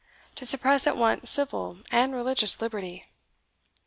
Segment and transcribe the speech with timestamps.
[0.33, 3.05] to suppress at once civil and religious liberty.